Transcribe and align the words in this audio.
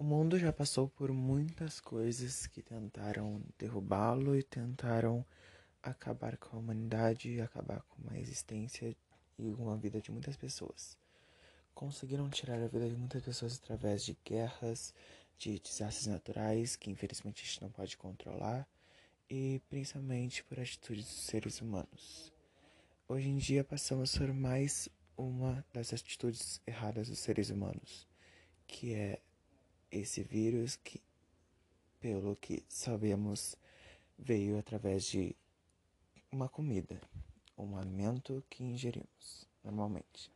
O 0.00 0.04
mundo 0.04 0.38
já 0.38 0.52
passou 0.52 0.88
por 0.88 1.12
muitas 1.12 1.80
coisas 1.80 2.46
que 2.46 2.62
tentaram 2.62 3.42
derrubá-lo 3.58 4.36
e 4.36 4.44
tentaram 4.44 5.26
acabar 5.82 6.36
com 6.36 6.56
a 6.56 6.60
humanidade, 6.60 7.40
acabar 7.40 7.82
com 7.82 8.08
a 8.08 8.16
existência 8.16 8.96
e 9.36 9.52
com 9.54 9.68
a 9.68 9.74
vida 9.74 10.00
de 10.00 10.12
muitas 10.12 10.36
pessoas. 10.36 10.96
Conseguiram 11.74 12.30
tirar 12.30 12.62
a 12.62 12.68
vida 12.68 12.88
de 12.88 12.94
muitas 12.94 13.24
pessoas 13.24 13.58
através 13.60 14.04
de 14.04 14.16
guerras, 14.24 14.94
de 15.36 15.58
desastres 15.58 16.06
naturais 16.06 16.76
que 16.76 16.92
infelizmente 16.92 17.42
a 17.42 17.46
gente 17.46 17.62
não 17.62 17.70
pode 17.70 17.96
controlar 17.96 18.68
e 19.28 19.60
principalmente 19.68 20.44
por 20.44 20.60
atitudes 20.60 21.06
dos 21.06 21.24
seres 21.24 21.60
humanos. 21.60 22.32
Hoje 23.08 23.28
em 23.28 23.36
dia 23.36 23.64
passamos 23.64 24.16
por 24.16 24.32
mais 24.32 24.88
uma 25.16 25.66
das 25.72 25.92
atitudes 25.92 26.60
erradas 26.64 27.08
dos 27.08 27.18
seres 27.18 27.50
humanos, 27.50 28.06
que 28.64 28.94
é 28.94 29.20
esse 29.90 30.22
vírus 30.22 30.76
que, 30.76 31.00
pelo 32.00 32.36
que 32.36 32.62
sabemos, 32.68 33.56
veio 34.18 34.58
através 34.58 35.04
de 35.04 35.34
uma 36.30 36.48
comida, 36.48 37.00
um 37.56 37.76
alimento 37.76 38.44
que 38.50 38.62
ingerimos 38.62 39.48
normalmente. 39.64 40.30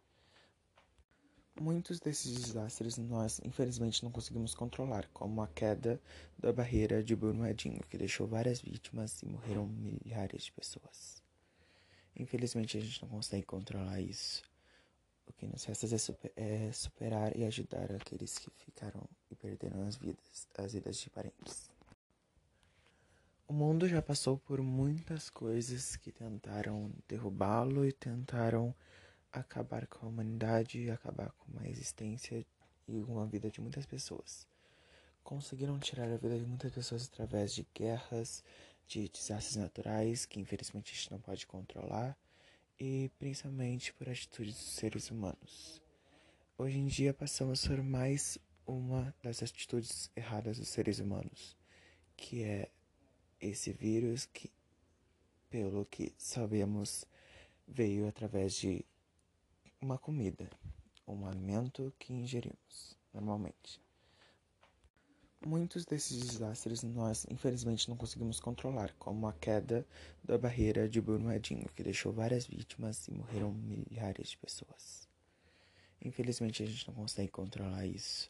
Muitos 1.61 2.01
desses 2.01 2.35
desastres 2.35 2.97
nós, 2.97 3.41
infelizmente, 3.45 4.03
não 4.03 4.11
conseguimos 4.11 4.55
controlar, 4.55 5.07
como 5.13 5.43
a 5.43 5.49
queda 5.49 6.01
da 6.39 6.53
barreira 6.53 7.05
de 7.05 7.15
Brumadinho, 7.15 7.83
que 7.91 7.99
deixou 7.99 8.27
várias 8.27 8.61
vítimas 8.61 9.23
e 9.23 9.27
morreram 9.27 9.67
milhares 9.67 10.45
de 10.45 10.53
pessoas. 10.53 11.23
Infelizmente, 12.17 12.79
a 12.79 12.81
gente 12.81 13.03
não 13.03 13.09
consegue 13.09 13.45
controlar 13.45 14.01
isso. 14.01 14.43
O 15.33 15.35
que 15.35 15.47
nos 15.47 15.65
resta 15.65 15.87
é, 15.87 15.99
super, 15.99 16.33
é 16.37 16.71
superar 16.73 17.37
e 17.37 17.45
ajudar 17.45 17.91
aqueles 17.93 18.39
que 18.39 18.51
ficaram 18.51 19.03
e 19.31 19.35
perderam 19.35 19.83
as 19.83 19.97
vidas, 19.97 20.47
as 20.57 20.75
vidas 20.75 20.99
de 20.99 21.09
parentes. 21.09 21.71
O 23.49 23.53
mundo 23.53 23.89
já 23.89 24.03
passou 24.03 24.37
por 24.37 24.61
muitas 24.61 25.31
coisas 25.31 25.97
que 25.97 26.13
tentaram 26.13 26.93
derrubá-lo 27.09 27.85
e 27.85 27.93
tentaram 27.93 28.75
acabar 29.33 29.87
com 29.87 30.07
a 30.07 30.09
humanidade, 30.11 30.91
acabar 30.91 31.33
com 31.33 31.59
a 31.59 31.69
existência 31.69 32.45
e 32.87 33.03
com 33.03 33.19
a 33.19 33.25
vida 33.25 33.51
de 33.51 33.61
muitas 33.61 33.87
pessoas. 33.87 34.47
Conseguiram 35.25 35.79
tirar 35.79 36.13
a 36.13 36.17
vida 36.19 36.39
de 36.39 36.45
muitas 36.45 36.73
pessoas 36.73 37.09
através 37.11 37.55
de 37.55 37.67
guerras, 37.75 38.45
de 38.87 39.09
desastres 39.09 39.57
naturais 39.57 40.27
que 40.27 40.41
infelizmente 40.41 40.93
a 40.93 40.95
gente 40.95 41.11
não 41.11 41.21
pode 41.21 41.47
controlar 41.47 42.17
e 42.79 43.11
principalmente 43.19 43.93
por 43.95 44.09
atitudes 44.09 44.55
dos 44.55 44.75
seres 44.75 45.11
humanos. 45.11 45.83
Hoje 46.59 46.79
em 46.79 46.87
dia 46.87 47.13
passamos 47.13 47.67
por 47.67 47.83
mais 47.83 48.39
uma 48.67 49.15
das 49.23 49.43
atitudes 49.43 50.11
erradas 50.15 50.59
dos 50.59 50.69
seres 50.69 50.99
humanos, 50.99 51.57
que 52.17 52.43
é 52.43 52.71
esse 53.41 53.73
vírus 53.73 54.27
que, 54.27 54.51
pelo 55.51 55.85
que 55.87 56.15
sabemos, 56.17 57.05
veio 57.67 58.07
através 58.07 58.55
de 58.55 58.85
uma 59.81 59.99
comida, 59.99 60.49
um 61.07 61.27
alimento 61.27 61.93
que 61.99 62.13
ingerimos 62.13 62.97
normalmente. 63.13 63.81
Muitos 65.45 65.85
desses 65.85 66.19
desastres 66.19 66.85
nós, 66.85 67.27
infelizmente, 67.29 67.89
não 67.89 67.97
conseguimos 67.97 68.39
controlar, 68.39 68.95
como 68.99 69.27
a 69.27 69.33
queda 69.33 69.85
da 70.23 70.39
barreira 70.39 70.89
de 70.89 71.01
Brumadinho, 71.01 71.69
que 71.75 71.83
deixou 71.83 72.13
várias 72.13 72.47
vítimas 72.47 73.09
e 73.09 73.13
morreram 73.13 73.53
milhares 73.53 74.29
de 74.31 74.39
pessoas. 74.39 75.09
Infelizmente, 76.01 76.63
a 76.63 76.67
gente 76.67 76.87
não 76.87 76.95
consegue 76.95 77.31
controlar 77.31 77.85
isso. 77.87 78.29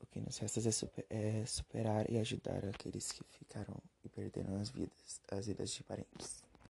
O 0.00 0.06
que 0.06 0.20
nos 0.20 0.38
resta 0.38 0.60
é, 0.60 0.72
super, 0.72 1.06
é 1.10 1.44
superar 1.46 2.10
e 2.10 2.16
ajudar 2.18 2.64
aqueles 2.64 3.10
que 3.10 3.24
ficaram 3.24 3.76
e 4.04 4.08
perderam 4.08 4.54
as 4.56 4.70
vidas, 4.70 5.20
as 5.30 5.46
vidas 5.46 5.70
de 5.70 5.82
parentes. 5.82 6.49